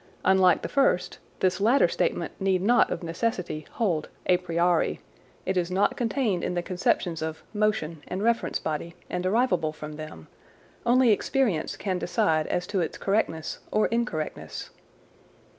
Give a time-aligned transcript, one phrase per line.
[0.25, 4.99] Unlike the first, this latter statement need not of necessity hold a priori;
[5.45, 9.97] it is not contained in the conceptions of" motion" and" reference body" and derivable from
[9.97, 10.25] them;
[10.87, 14.71] only experience can decide as to its correctness or incorrectness.